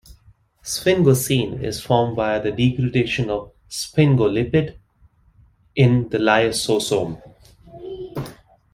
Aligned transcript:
Sphingosine 0.63 1.61
is 1.63 1.79
formed 1.79 2.15
via 2.15 2.41
degradation 2.41 3.29
of 3.29 3.51
sphingolipid 3.69 4.75
in 5.75 6.09
the 6.09 6.17
lysosome. 6.17 7.21